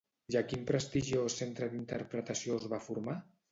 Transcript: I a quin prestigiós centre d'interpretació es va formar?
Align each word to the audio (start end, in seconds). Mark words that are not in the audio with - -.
I 0.35 0.37
a 0.39 0.41
quin 0.53 0.63
prestigiós 0.71 1.37
centre 1.43 1.69
d'interpretació 1.75 2.59
es 2.65 2.69
va 2.75 2.83
formar? 2.91 3.19